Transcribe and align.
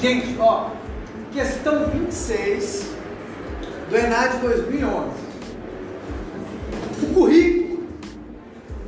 Gente, 0.00 0.34
ó, 0.40 0.70
questão 1.30 1.90
26 1.90 2.86
do 3.90 3.96
ENAD 3.98 4.38
2011. 4.38 5.10
O 7.02 7.14
currículo, 7.14 7.84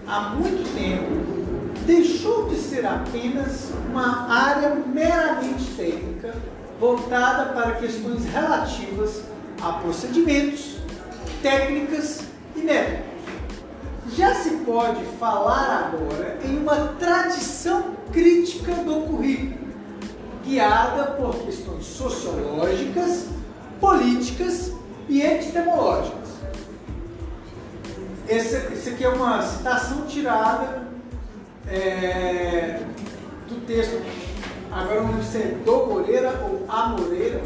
há 0.06 0.20
muito 0.30 0.74
tempo, 0.74 1.84
deixou 1.84 2.48
de 2.48 2.56
ser 2.56 2.86
apenas 2.86 3.72
uma 3.90 4.32
área 4.32 4.74
meramente 4.74 5.64
técnica 5.76 6.34
voltada 6.80 7.52
para 7.52 7.72
questões 7.72 8.24
relativas 8.24 9.20
a 9.60 9.74
procedimentos, 9.74 10.78
técnicas 11.42 12.22
e 12.56 12.60
métodos. 12.60 13.04
Já 14.16 14.34
se 14.34 14.48
pode 14.64 15.04
falar 15.20 15.92
agora 15.92 16.38
em 16.42 16.56
uma 16.56 16.94
tradição 16.98 17.96
crítica 18.10 18.72
do 18.76 19.02
currículo, 19.02 19.61
guiada 20.52 21.12
por 21.12 21.34
questões 21.36 21.86
sociológicas, 21.86 23.28
políticas 23.80 24.72
e 25.08 25.22
epistemológicas. 25.22 26.28
Esse, 28.28 28.56
esse 28.72 28.90
aqui 28.90 29.04
é 29.04 29.08
uma 29.08 29.42
citação 29.42 30.02
tirada 30.06 30.86
é, 31.66 32.82
do 33.48 33.66
texto, 33.66 34.00
agora 34.70 35.02
não 35.02 35.10
lembro 35.12 35.24
se 35.24 35.38
é 35.38 35.58
do 35.64 35.86
Moreira 35.86 36.40
ou 36.44 36.66
A 36.68 36.88
Moreira 36.88 37.42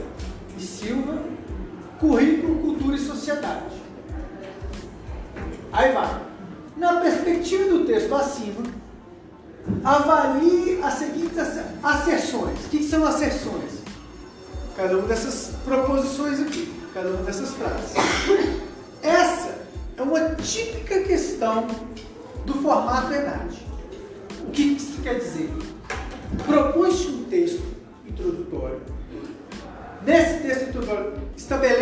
e 0.59 0.63
Silva, 0.63 1.19
Currículo, 2.01 2.57
Cultura 2.57 2.97
e 2.97 3.01
Sociedade. 3.01 3.77
Aí 5.73 5.93
vai. 5.93 6.23
Na 6.77 7.01
perspectiva 7.01 7.71
do 7.71 7.85
texto 7.85 8.15
acima, 8.15 8.63
avalie 9.85 10.81
as 10.83 10.95
seguintes 10.95 11.39
asserções. 11.83 12.67
O 12.67 12.69
que 12.69 12.83
são 12.83 13.07
asserções? 13.07 13.73
Cada 14.77 14.99
uma 14.99 15.09
dessas 15.09 15.53
proposições 15.65 16.41
aqui, 16.41 16.73
cada 16.93 17.09
uma 17.09 17.23
dessas 17.23 17.51
frases. 17.55 17.95
Essa 19.03 19.59
é 19.97 20.03
uma 20.03 20.35
típica 20.35 21.01
questão 21.03 21.67
do 22.45 22.55
formato 22.55 23.13
ENAD. 23.13 23.67
O 24.47 24.51
que 24.51 24.63
isso 24.63 25.01
quer 25.03 25.19
dizer? 25.19 25.51
Propõe-se 26.45 27.09
um 27.09 27.25
texto 27.25 27.63
introdutório. 28.07 28.81
Nesse 30.05 30.41
texto 30.41 30.69
introdutório, 30.69 31.15
estabelece 31.37 31.76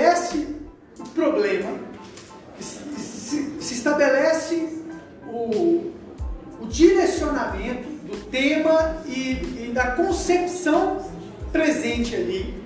direcionamento 7.04 7.88
do 8.04 8.16
tema 8.30 8.96
e, 9.06 9.66
e 9.66 9.72
da 9.72 9.92
concepção 9.92 11.04
presente 11.52 12.14
ali. 12.14 12.62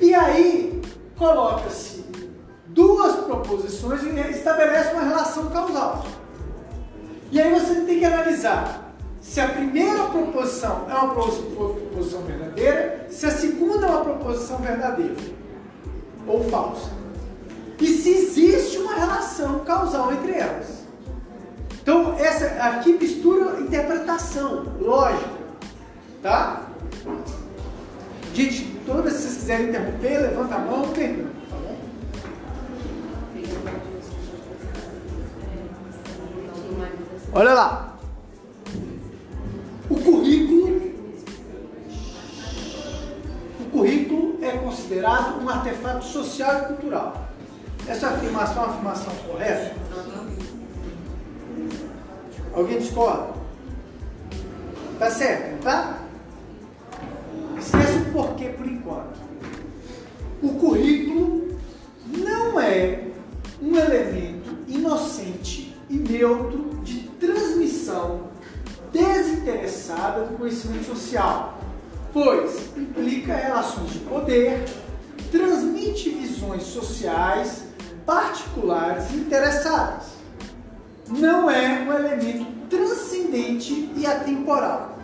E 0.00 0.14
aí 0.14 0.82
coloca-se 1.16 2.04
duas 2.66 3.24
proposições 3.24 4.02
e 4.02 4.08
estabelece 4.30 4.92
uma 4.94 5.04
relação 5.04 5.48
causal. 5.50 6.04
E 7.30 7.40
aí 7.40 7.52
você 7.52 7.82
tem 7.82 7.98
que 7.98 8.04
analisar 8.04 8.92
se 9.20 9.40
a 9.40 9.48
primeira 9.48 10.04
proposição 10.06 10.86
é 10.90 10.94
uma 10.94 11.14
proposição 11.14 12.22
verdadeira, 12.22 13.06
se 13.08 13.24
a 13.26 13.30
segunda 13.30 13.86
é 13.86 13.90
uma 13.90 14.04
proposição 14.04 14.58
verdadeira 14.58 15.14
ou 16.26 16.42
falsa. 16.44 16.90
E 17.80 17.86
se 17.86 18.10
existe 18.10 18.78
uma 18.78 18.94
relação 18.94 19.60
causal 19.60 20.12
entre 20.12 20.32
elas. 20.32 20.81
Então, 21.82 22.14
essa 22.16 22.46
aqui 22.62 22.92
mistura 22.92 23.60
interpretação, 23.60 24.72
lógica, 24.80 25.30
tá? 26.22 26.68
Gente, 28.32 28.80
todas 28.86 29.14
que 29.14 29.18
vocês 29.18 29.34
quiserem 29.34 29.68
interromper, 29.68 30.20
levanta 30.20 30.54
a 30.54 30.58
mão 30.60 30.88
pergunta, 30.90 31.34
tá? 31.50 31.56
Olha 37.32 37.52
lá. 37.52 37.96
O 39.90 39.96
currículo 39.96 40.92
o 43.60 43.64
currículo 43.72 44.38
é 44.40 44.52
considerado 44.52 45.42
um 45.42 45.48
artefato 45.48 46.04
social 46.04 46.62
e 46.62 46.64
cultural. 46.66 47.28
Essa 47.88 48.08
afirmação 48.08 48.62
é 48.62 48.66
uma 48.66 48.72
afirmação 48.72 49.14
correta? 49.26 49.74
Alguém 52.54 52.78
discorda? 52.78 53.32
Tá 54.98 55.10
certo, 55.10 55.62
tá? 55.62 55.98
Esquece 57.58 57.98
o 57.98 58.12
porquê 58.12 58.50
por 58.50 58.66
enquanto. 58.66 59.18
O 60.42 60.50
currículo 60.54 61.56
não 62.06 62.60
é 62.60 63.04
um 63.60 63.74
elemento 63.76 64.54
inocente 64.68 65.74
e 65.88 65.94
neutro 65.94 66.80
de 66.82 67.08
transmissão 67.18 68.28
desinteressada 68.92 70.24
do 70.24 70.36
conhecimento 70.36 70.84
social, 70.84 71.58
pois 72.12 72.76
implica 72.76 73.34
relações 73.34 73.92
de 73.92 73.98
poder, 74.00 74.64
transmite 75.30 76.10
visões 76.10 76.64
sociais 76.64 77.64
particulares 78.04 79.10
e 79.10 79.16
interessadas 79.16 80.11
não 81.12 81.50
é 81.50 81.80
um 81.80 81.92
elemento 81.92 82.46
transcendente 82.68 83.90
e 83.96 84.06
atemporal. 84.06 84.98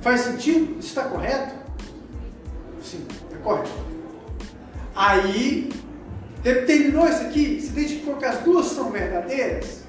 Faz 0.00 0.22
sentido? 0.22 0.78
Está 0.78 1.04
correto? 1.04 1.54
Sim, 2.82 3.06
está 3.08 3.36
correto. 3.38 3.70
Aí, 4.94 5.70
terminou 6.42 7.06
isso 7.08 7.22
aqui? 7.22 7.60
Se 7.60 7.68
identificou 7.68 8.16
que 8.16 8.24
as 8.24 8.38
duas 8.38 8.66
são 8.66 8.90
verdadeiras? 8.90 9.84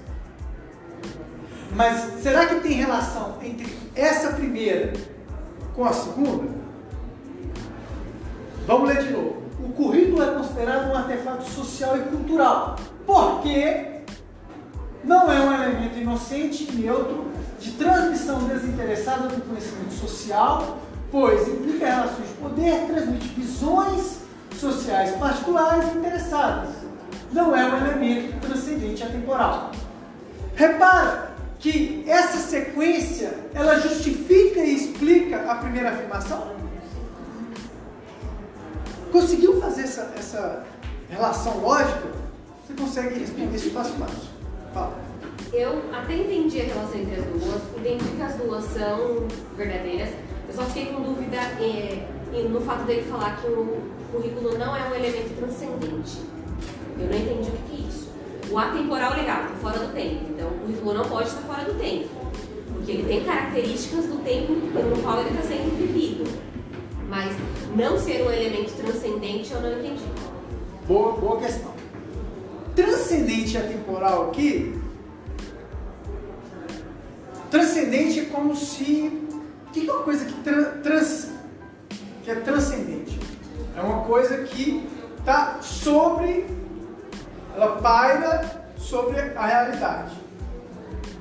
Mas 1.76 2.22
será 2.22 2.48
que 2.48 2.60
tem 2.62 2.74
relação 2.74 3.38
entre 3.44 3.68
essa 3.96 4.34
primeira 4.34 4.94
com 5.76 5.86
a 5.86 5.94
segunda? 5.94 6.50
Vamos 8.66 8.90
ler 8.90 9.04
de 9.04 9.14
novo. 9.14 9.44
O 9.64 9.72
currículo 9.74 10.22
é 10.24 10.34
considerado 10.34 10.92
um 10.92 10.96
artefato 10.96 11.44
social 11.50 11.98
e 11.98 12.02
cultural 12.02 12.76
porque 13.10 14.04
não 15.04 15.32
é 15.32 15.40
um 15.40 15.52
elemento 15.52 15.98
inocente 15.98 16.68
e 16.70 16.76
neutro 16.76 17.32
de 17.60 17.72
transmissão 17.72 18.44
desinteressada 18.44 19.28
do 19.30 19.42
conhecimento 19.42 19.96
social, 19.96 20.78
pois 21.10 21.48
implica 21.48 21.88
relações 21.88 22.28
de 22.28 22.34
poder, 22.36 22.86
transmite 22.86 23.28
visões 23.30 24.20
sociais 24.56 25.16
particulares 25.16 25.92
e 25.92 25.98
interessadas. 25.98 26.70
Não 27.34 27.56
é 27.56 27.66
um 27.66 27.78
elemento 27.78 28.40
transcendente 28.42 29.02
atemporal. 29.02 29.72
Repara 30.54 31.32
que 31.58 32.04
essa 32.08 32.38
sequência 32.38 33.34
ela 33.56 33.80
justifica 33.80 34.60
e 34.60 34.76
explica 34.76 35.52
a 35.52 35.56
primeira 35.56 35.90
afirmação? 35.90 36.52
Conseguiu 39.12 39.60
fazer 39.60 39.82
essa, 39.82 40.14
essa 40.16 40.64
relação 41.10 41.58
lógica? 41.58 42.29
Você 42.70 42.84
consegue 42.84 43.20
responder 43.20 43.56
isso 43.56 43.72
fácil, 43.72 43.96
fácil. 43.96 44.30
Fala. 44.72 45.00
Eu 45.52 45.82
até 45.92 46.14
entendi 46.14 46.62
a 46.62 46.66
relação 46.66 47.00
entre 47.00 47.16
as 47.16 47.26
duas, 47.26 47.62
entendi 47.80 48.06
que 48.16 48.22
as 48.22 48.36
duas 48.36 48.64
são 48.66 49.28
verdadeiras. 49.58 50.10
Eu 50.48 50.54
só 50.54 50.64
fiquei 50.66 50.94
com 50.94 51.02
dúvida 51.02 51.38
é, 51.38 52.08
no 52.48 52.62
fato 52.62 52.86
dele 52.86 53.02
falar 53.10 53.42
que 53.42 53.48
o 53.48 53.82
currículo 54.12 54.56
não 54.60 54.76
é 54.76 54.88
um 54.88 54.96
elemento 54.96 55.36
transcendente. 55.36 56.20
Eu 57.00 57.08
não 57.08 57.18
entendi 57.18 57.50
o 57.50 57.70
que 57.70 57.76
é 57.76 57.88
isso. 57.88 58.12
O 58.52 58.58
atemporal 58.60 59.16
legal, 59.16 59.46
está 59.46 59.56
fora 59.62 59.80
do 59.80 59.92
tempo. 59.92 60.26
Então 60.30 60.48
o 60.50 60.60
currículo 60.60 60.94
não 60.94 61.06
pode 61.06 61.28
estar 61.28 61.42
fora 61.42 61.64
do 61.64 61.80
tempo. 61.80 62.08
Porque 62.72 62.92
ele 62.92 63.08
tem 63.08 63.24
características 63.24 64.06
do 64.06 64.24
tempo 64.24 64.54
no 64.54 65.02
qual 65.02 65.22
ele 65.22 65.30
está 65.30 65.42
sendo 65.42 65.76
vivido. 65.76 66.30
Mas 67.08 67.36
não 67.76 67.98
ser 67.98 68.22
um 68.22 68.32
elemento 68.32 68.72
transcendente 68.74 69.52
eu 69.52 69.60
não 69.60 69.80
entendi. 69.80 70.04
Boa, 70.88 71.14
boa 71.14 71.40
questão 71.40 71.79
transcendente 72.84 73.56
e 73.56 73.58
atemporal 73.58 74.30
aqui, 74.30 74.80
transcendente 77.52 78.22
é 78.22 78.26
como 78.26 78.56
se. 78.56 79.26
O 79.68 79.72
que 79.72 79.88
é 79.88 79.92
uma 79.92 80.02
coisa 80.02 80.26
que, 80.26 80.34
trans, 80.82 81.30
que 82.24 82.32
é 82.32 82.36
transcendente? 82.36 83.20
É 83.78 83.82
uma 83.82 84.04
coisa 84.04 84.40
que 84.46 84.88
está 85.20 85.62
sobre, 85.62 86.48
ela 87.56 87.76
paira 87.76 88.66
sobre 88.78 89.20
a 89.20 89.46
realidade. 89.46 90.16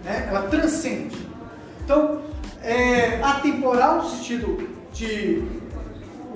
Né? 0.03 0.29
Ela 0.31 0.43
transcende. 0.49 1.19
Então, 1.85 2.23
é, 2.63 3.21
atemporal 3.23 3.97
no 3.97 4.09
sentido 4.09 4.69
de 4.95 5.45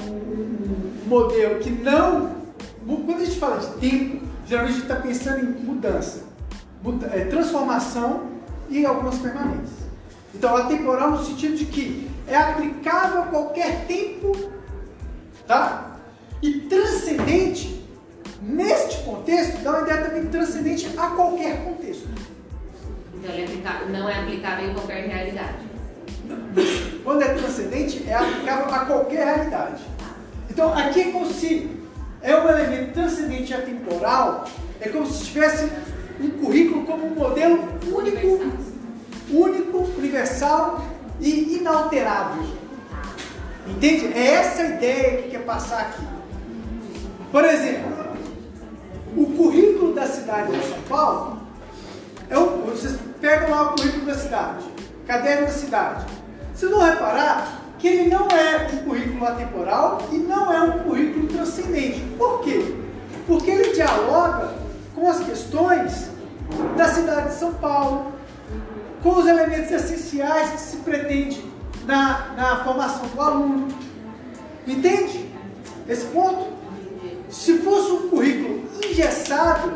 um 0.06 1.08
modelo 1.08 1.60
que 1.60 1.70
não. 1.70 2.42
Quando 2.84 3.22
a 3.22 3.25
gente 3.25 3.38
fala 3.38 3.58
de 3.58 3.68
tempo, 3.78 4.31
geralmente 4.52 4.72
a 4.72 4.75
gente 4.75 4.82
está 4.82 4.96
pensando 4.96 5.40
em 5.40 5.64
mudança, 5.64 6.25
muda, 6.82 7.06
é, 7.06 7.25
transformação 7.25 8.32
e 8.69 8.84
algumas 8.84 9.19
permanentes. 9.19 9.72
Então, 10.34 10.54
atemporal 10.54 11.12
no 11.12 11.25
sentido 11.25 11.56
de 11.56 11.64
que 11.64 12.10
é 12.26 12.37
aplicável 12.37 13.22
a 13.22 13.26
qualquer 13.26 13.87
tempo, 13.87 14.52
tá? 15.46 15.96
E 16.43 16.60
transcendente, 16.60 17.82
neste 18.43 19.02
contexto, 19.04 19.62
dá 19.62 19.70
uma 19.70 19.82
ideia 19.82 20.04
também 20.04 20.26
transcendente 20.26 20.90
a 20.99 21.06
qualquer 21.08 21.64
contexto. 21.64 22.08
Então 23.14 23.31
é 23.34 23.90
não 23.90 24.08
é 24.08 24.20
aplicável 24.20 24.70
em 24.70 24.75
qualquer 24.75 25.06
realidade. 25.06 25.72
Quando 27.04 27.22
é 27.22 27.34
transcendente, 27.34 28.04
é 28.06 28.14
aplicável 28.14 28.75
a 28.75 28.84
qualquer 28.84 29.25
realidade. 29.25 29.82
Então, 30.50 30.75
aqui 30.76 31.00
é 31.00 31.12
como 31.12 31.26
se 31.32 31.81
é 32.22 32.36
um 32.36 32.48
elemento 32.48 32.92
transcendente 32.92 33.52
e 33.52 33.54
atemporal, 33.54 34.44
é 34.80 34.88
como 34.88 35.06
se 35.06 35.24
tivesse 35.24 35.70
um 36.20 36.30
currículo 36.30 36.84
como 36.84 37.06
um 37.06 37.14
modelo 37.14 37.69
único, 37.86 38.26
Universal. 38.26 38.48
único, 39.30 39.78
universal 39.98 40.84
e 41.20 41.56
inalterável. 41.56 42.44
Entende? 43.66 44.12
É 44.14 44.34
essa 44.34 44.62
a 44.62 44.66
ideia 44.66 45.22
que 45.22 45.30
quer 45.30 45.44
passar 45.44 45.80
aqui. 45.80 46.02
Por 47.30 47.44
exemplo, 47.44 47.92
o 49.16 49.26
currículo 49.26 49.94
da 49.94 50.06
cidade 50.06 50.52
de 50.52 50.66
São 50.66 50.82
Paulo 50.88 51.42
é 52.28 52.38
o, 52.38 52.62
vocês 52.66 52.98
pegam 53.20 53.50
lá 53.50 53.62
o 53.62 53.75
currículo 53.75 54.06
da 54.06 54.14
cidade, 54.14 54.64
caderno 55.06 55.46
da 55.46 55.52
cidade. 55.52 56.06
Vocês 56.54 56.70
vão 56.70 56.82
reparar 56.82 57.62
que 57.78 57.88
ele 57.88 58.10
não 58.10 58.26
um 58.26 58.31
currículo 59.22 59.26
atemporal 59.26 59.98
e 60.10 60.19
não 60.19 60.52
é 60.52 60.60
um 60.62 60.78
currículo 60.80 61.28
transcendente. 61.28 62.00
Por 62.19 62.40
quê? 62.40 62.74
Porque 63.26 63.50
ele 63.50 63.72
dialoga 63.72 64.54
com 64.94 65.08
as 65.08 65.20
questões 65.20 66.10
da 66.76 66.88
cidade 66.88 67.28
de 67.28 67.34
São 67.34 67.54
Paulo, 67.54 68.12
com 69.02 69.10
os 69.14 69.26
elementos 69.26 69.70
essenciais 69.70 70.50
que 70.50 70.60
se 70.60 70.76
pretende 70.78 71.44
na, 71.86 72.32
na 72.36 72.64
formação 72.64 73.06
do 73.06 73.20
aluno. 73.20 73.69
Entende? 74.66 75.30
Esse 75.88 76.06
ponto? 76.06 76.52
Se 77.30 77.58
fosse 77.58 77.90
um 77.92 78.08
currículo 78.08 78.62
engessado, 78.84 79.72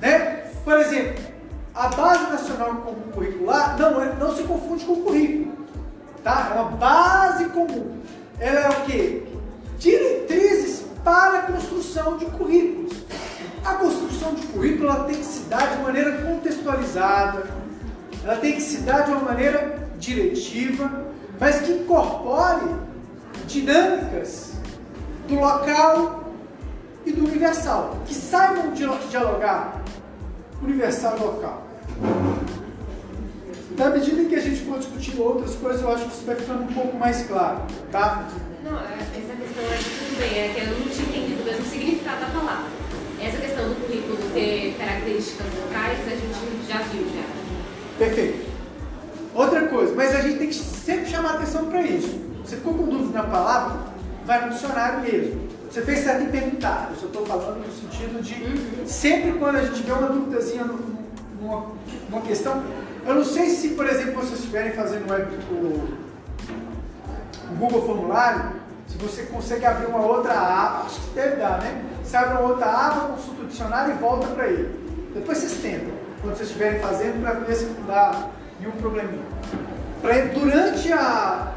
né? 0.00 0.46
Por 0.64 0.78
exemplo, 0.78 1.22
a 1.74 1.88
Base 1.88 2.30
Nacional 2.30 2.74
Curricular 3.12 3.78
não, 3.78 4.00
é- 4.00 4.14
não 4.14 4.34
se 4.34 4.44
confunde 4.44 4.84
com 4.84 4.92
o 4.94 5.02
currículo. 5.02 5.61
Tá? 6.22 6.52
É 6.54 6.60
uma 6.60 6.70
base 6.72 7.46
comum. 7.46 7.96
Ela 8.38 8.60
é 8.60 8.68
o 8.70 8.84
quê? 8.84 9.24
Diretrizes 9.78 10.84
para 11.04 11.40
a 11.40 11.42
construção 11.42 12.16
de 12.16 12.26
currículos. 12.26 12.92
A 13.64 13.74
construção 13.74 14.34
de 14.34 14.46
currículo 14.48 14.88
ela 14.88 15.04
tem 15.04 15.16
que 15.16 15.24
se 15.24 15.40
dar 15.44 15.76
de 15.76 15.82
maneira 15.82 16.22
contextualizada, 16.22 17.44
ela 18.24 18.36
tem 18.36 18.52
que 18.54 18.60
se 18.60 18.78
dar 18.78 19.02
de 19.02 19.10
uma 19.12 19.20
maneira 19.20 19.88
diretiva, 19.98 20.90
mas 21.40 21.60
que 21.60 21.72
incorpore 21.72 22.66
dinâmicas 23.46 24.52
do 25.28 25.36
local 25.36 26.24
e 27.04 27.12
do 27.12 27.24
universal, 27.24 27.96
que 28.06 28.14
saibam 28.14 28.70
dia- 28.72 28.88
dialogar 29.10 29.80
universal 30.62 31.16
e 31.16 31.20
local. 31.20 31.62
Na 33.76 33.90
medida 33.90 34.20
em 34.22 34.28
que 34.28 34.34
a 34.34 34.40
gente 34.40 34.60
for 34.62 34.78
discutindo 34.78 35.22
outras 35.22 35.54
coisas, 35.54 35.80
eu 35.82 35.92
acho 35.92 36.04
que 36.04 36.12
isso 36.14 36.24
vai 36.26 36.36
ficando 36.36 36.62
um 36.64 36.72
pouco 36.74 36.96
mais 36.96 37.26
claro, 37.26 37.62
tá? 37.90 38.28
Não, 38.64 38.78
é- 38.78 38.94
essa 38.94 39.34
questão 39.34 39.64
é 39.64 39.76
tudo 39.76 40.18
bem, 40.18 40.38
é 40.38 40.52
que 40.54 40.60
eu 40.60 40.78
não 40.78 40.88
tinha 40.88 41.08
entendido 41.08 41.44
mesmo 41.44 41.62
o 41.62 41.68
significado 41.68 42.20
da 42.20 42.26
palavra. 42.26 42.70
Essa 43.20 43.36
questão 43.38 43.68
do 43.68 43.74
currículo 43.86 44.18
ter 44.34 44.74
características 44.78 45.46
locais, 45.64 45.98
a 46.06 46.10
gente 46.10 46.68
já 46.68 46.78
viu 46.78 47.04
já. 47.14 47.24
Perfeito. 47.98 48.46
Outra 49.34 49.66
coisa, 49.68 49.94
mas 49.94 50.14
a 50.14 50.20
gente 50.20 50.38
tem 50.38 50.48
que 50.48 50.54
sempre 50.54 51.06
chamar 51.10 51.34
atenção 51.34 51.66
para 51.66 51.82
isso. 51.82 52.20
Você 52.44 52.56
ficou 52.56 52.74
com 52.74 52.84
dúvida 52.86 53.22
na 53.22 53.24
palavra? 53.28 53.80
Vai 54.26 54.44
no 54.46 54.52
dicionário 54.52 55.00
mesmo. 55.00 55.48
Você 55.70 55.80
fez 55.82 56.00
certo 56.00 56.24
em 56.24 56.30
perguntar. 56.30 56.90
Eu 56.90 57.00
só 57.00 57.06
estou 57.06 57.24
falando 57.24 57.64
no 57.66 57.72
sentido 57.72 58.22
de 58.22 58.88
sempre 58.90 59.32
quando 59.38 59.56
a 59.56 59.62
gente 59.64 59.82
vê 59.82 59.92
uma 59.92 60.08
dúvidazinha 60.08 60.64
num- 60.64 60.96
numa, 61.40 61.66
numa 62.10 62.20
questão. 62.22 62.62
Eu 63.06 63.14
não 63.16 63.24
sei 63.24 63.50
se, 63.50 63.70
por 63.70 63.86
exemplo, 63.86 64.14
vocês 64.14 64.38
estiverem 64.40 64.72
fazendo 64.72 65.04
o, 65.50 66.02
Google 67.58 67.82
Formulário, 67.86 68.52
se 68.86 68.96
você 68.98 69.22
consegue 69.24 69.64
abrir 69.66 69.86
uma 69.86 70.04
outra 70.04 70.32
aba, 70.32 70.84
acho 70.86 71.00
que 71.00 71.10
deve 71.14 71.36
dar, 71.36 71.60
né? 71.60 71.82
Você 72.02 72.16
abre 72.16 72.38
uma 72.38 72.50
outra 72.52 72.66
aba, 72.66 73.00
consulta 73.08 73.42
o 73.42 73.46
dicionário 73.46 73.94
e 73.94 73.98
volta 73.98 74.26
para 74.28 74.46
ele. 74.48 75.10
Depois 75.14 75.38
vocês 75.38 75.54
tentam, 75.60 75.90
quando 76.20 76.36
vocês 76.36 76.48
estiverem 76.48 76.80
fazendo, 76.80 77.20
para 77.22 77.32
ver 77.40 77.54
se 77.54 77.64
não 77.66 77.86
dá 77.86 78.28
nenhum 78.60 78.72
probleminha. 78.72 79.22
Pra, 80.00 80.12
durante 80.34 80.92
a, 80.92 81.52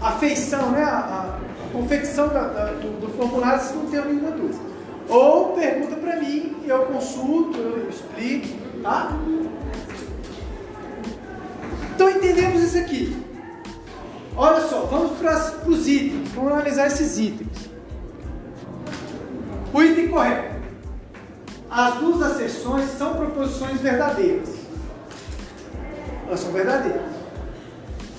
a 0.00 0.10
feição, 0.12 0.70
né? 0.70 0.82
a, 0.82 1.38
a 1.68 1.72
confecção 1.72 2.28
da- 2.28 2.48
da- 2.48 2.72
do, 2.72 3.00
do 3.00 3.08
formulário, 3.16 3.60
vocês 3.60 3.74
não 3.74 3.86
tenham 3.90 4.04
nenhuma 4.06 4.30
dúvida. 4.30 4.58
Ou 5.08 5.52
pergunta 5.54 5.96
para 5.96 6.16
mim, 6.16 6.56
eu 6.66 6.80
consulto, 6.86 7.58
eu 7.58 7.88
explico, 7.88 8.56
tá? 8.82 9.10
Então 11.98 12.08
entendemos 12.08 12.62
isso 12.62 12.78
aqui. 12.78 13.26
Olha 14.36 14.60
só, 14.68 14.82
vamos 14.82 15.18
para 15.18 15.68
os 15.68 15.88
itens. 15.88 16.28
Vamos 16.28 16.52
analisar 16.52 16.86
esses 16.86 17.18
itens. 17.18 17.68
O 19.74 19.82
item 19.82 20.06
correto. 20.06 20.54
As 21.68 21.94
duas 21.96 22.22
asserções 22.22 22.88
são 22.96 23.16
proposições 23.16 23.80
verdadeiras. 23.80 24.48
Elas 26.28 26.38
são 26.38 26.52
verdadeiras. 26.52 27.02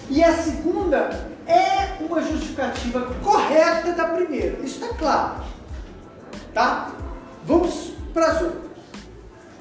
E 0.09 0.21
a 0.25 0.33
segunda 0.33 1.29
é 1.47 2.03
uma 2.03 2.21
justificativa 2.21 3.15
correta 3.23 3.93
da 3.93 4.09
primeira. 4.09 4.59
Isso 4.59 4.83
está 4.83 4.93
claro. 4.95 5.35
Tá? 6.53 6.91
Vamos 7.45 7.93
para 8.13 8.25
as 8.25 8.41
outras. 8.41 8.71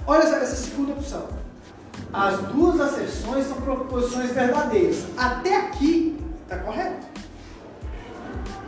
Olha 0.09 0.23
essa, 0.25 0.37
essa 0.38 0.56
segunda 0.56 0.91
opção. 0.94 1.48
As 2.13 2.39
duas 2.39 2.81
asserções 2.81 3.47
são 3.47 3.61
proposições 3.61 4.31
verdadeiras. 4.31 5.05
Até 5.17 5.57
aqui 5.57 6.17
está 6.43 6.59
correto. 6.59 7.07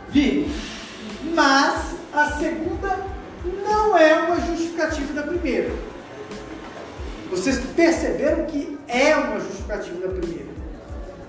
Vírgula. 0.09 0.53
Mas 1.33 1.95
a 2.13 2.31
segunda 2.37 3.05
não 3.65 3.97
é 3.97 4.13
uma 4.21 4.39
justificativa 4.41 5.13
da 5.13 5.23
primeira. 5.23 5.71
Vocês 7.29 7.59
perceberam 7.75 8.45
que 8.45 8.77
é 8.87 9.15
uma 9.15 9.39
justificativa 9.39 10.07
da 10.07 10.13
primeira. 10.13 10.51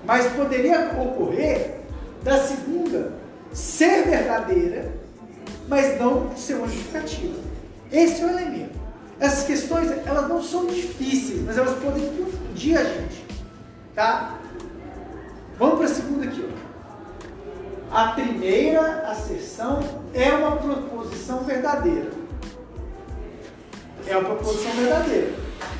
Mas 0.05 0.31
poderia 0.33 0.91
ocorrer 1.01 1.79
da 2.23 2.37
segunda 2.37 3.13
ser 3.53 4.03
verdadeira, 4.03 4.91
mas 5.67 5.97
não 5.99 6.35
ser 6.35 6.55
uma 6.55 6.67
justificativa. 6.67 7.39
Esse 7.91 8.21
é 8.21 8.25
o 8.25 8.29
elemento. 8.29 8.82
Essas 9.19 9.45
questões, 9.45 9.89
elas 10.05 10.27
não 10.27 10.41
são 10.43 10.65
difíceis, 10.65 11.41
mas 11.45 11.57
elas 11.57 11.77
podem 11.79 12.05
confundir 12.17 12.77
a 12.77 12.83
gente. 12.83 13.25
Tá? 13.95 14.37
Vamos 15.57 15.75
para 15.75 15.85
a 15.85 15.89
segunda 15.89 16.25
aqui. 16.25 16.49
Ó. 16.49 17.95
A 17.95 18.07
primeira 18.13 19.07
asserção 19.09 19.79
é 20.13 20.31
uma 20.31 20.57
proposição 20.57 21.43
verdadeira. 21.43 22.09
É 24.07 24.17
uma 24.17 24.35
proposição 24.35 24.71
verdadeira. 24.71 25.31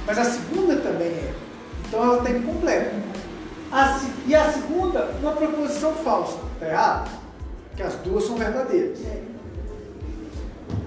Mas 0.06 0.18
a 0.20 0.24
segunda 0.26 0.76
também 0.78 1.08
é. 1.08 1.34
Então 1.88 2.04
ela 2.04 2.24
tem 2.24 2.40
que 2.40 2.46
completa. 2.46 2.94
A 3.72 3.98
se- 3.98 4.12
e 4.28 4.36
a 4.36 4.52
segunda, 4.52 5.06
uma 5.20 5.32
proposição 5.32 5.94
falsa. 5.96 6.38
Está 6.54 6.68
errado? 6.68 7.12
Porque 7.70 7.84
as 7.84 7.96
duas 7.96 8.24
são 8.26 8.36
verdadeiras. 8.36 9.00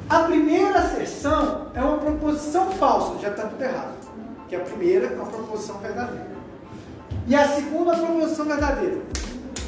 A 0.08 0.20
primeira 0.20 0.78
asserção 0.78 1.66
é 1.74 1.80
uma 1.80 1.98
proposição 1.98 2.70
falsa, 2.72 3.18
já 3.20 3.30
está 3.30 3.48
tudo 3.48 3.62
errado. 3.62 3.96
Que 4.48 4.54
a 4.54 4.60
primeira 4.60 5.06
é 5.06 5.16
uma 5.16 5.26
proposição 5.26 5.78
verdadeira. 5.78 6.28
E 7.26 7.34
a 7.34 7.48
segunda 7.48 7.92
é 7.92 7.96
uma 7.96 8.06
proposição 8.06 8.46
verdadeira. 8.46 8.98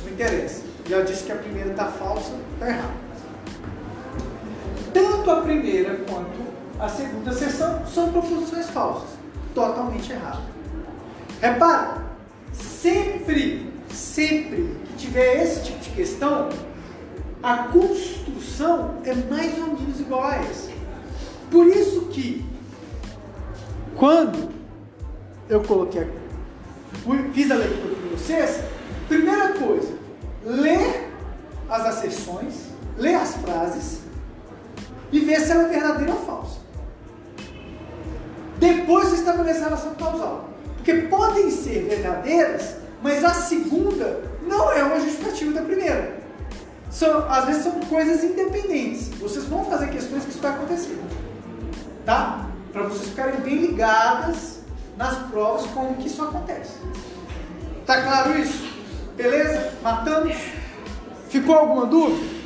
Não 0.04 0.12
interessa. 0.12 0.62
Já 0.87 1.02
disse 1.02 1.25
que 1.25 1.33
a 1.33 1.37
primeira 1.37 1.71
está 1.71 1.87
falsa, 1.87 2.30
está 2.54 2.68
errado. 2.68 2.95
Tanto 4.95 5.30
a 5.30 5.40
primeira 5.40 5.97
quanto 6.09 6.38
a 6.78 6.88
segunda 6.88 7.30
asserção 7.30 7.85
são 7.87 8.12
proposições 8.12 8.71
falsas. 8.71 9.11
Totalmente 9.52 10.12
errado. 10.12 10.42
Repara, 11.40 11.99
sempre, 12.52 13.73
sempre 13.90 14.76
que 14.87 14.97
tiver 14.97 15.42
esse 15.42 15.64
tipo 15.64 15.80
de 15.80 15.90
questão, 15.90 16.49
a 17.42 17.57
construção 17.64 18.97
é 19.04 19.14
mais 19.14 19.59
ou 19.59 19.66
menos 19.66 19.97
Por 21.50 21.66
isso 21.66 22.06
que, 22.06 22.44
quando 23.96 24.50
eu 25.48 25.62
coloquei, 25.62 26.08
fiz 27.32 27.50
a 27.50 27.54
leitura 27.54 27.94
com 27.94 28.16
vocês, 28.16 28.60
primeira 29.08 29.52
coisa, 29.54 29.92
ler 30.44 31.10
as 31.68 31.86
asserções, 31.86 32.68
ler 32.96 33.14
as 33.14 33.36
frases 33.36 34.00
e 35.12 35.20
ver 35.20 35.40
se 35.40 35.52
ela 35.52 35.64
é 35.64 35.68
verdadeira 35.68 36.12
ou 36.12 36.20
falsa. 36.20 36.58
Depois 38.58 39.08
você 39.08 39.16
estabelece 39.16 39.60
a 39.60 39.64
relação 39.64 39.94
causal. 39.94 40.48
Porque 40.76 40.94
podem 41.02 41.50
ser 41.50 41.84
verdadeiras, 41.84 42.76
mas 43.02 43.24
a 43.24 43.34
segunda 43.34 44.22
não 44.46 44.72
é 44.72 44.82
uma 44.82 45.00
justificativa 45.00 45.52
da 45.52 45.62
primeira. 45.62 46.17
São, 46.98 47.30
às 47.30 47.44
vezes 47.44 47.62
são 47.62 47.78
coisas 47.82 48.24
independentes. 48.24 49.10
Vocês 49.20 49.44
vão 49.44 49.64
fazer 49.64 49.88
questões 49.90 50.24
que 50.24 50.30
isso 50.30 50.40
vai 50.40 50.50
acontecer. 50.50 50.98
Tá? 52.04 52.48
Para 52.72 52.82
vocês 52.82 53.10
ficarem 53.10 53.38
bem 53.40 53.54
ligadas 53.54 54.62
nas 54.96 55.14
provas 55.28 55.64
como 55.70 55.94
que 55.94 56.08
isso 56.08 56.20
acontece. 56.20 56.72
Tá 57.86 58.02
claro 58.02 58.36
isso? 58.36 58.68
Beleza? 59.16 59.74
Matamos? 59.80 60.36
Ficou 61.28 61.54
alguma 61.54 61.86
dúvida? 61.86 62.38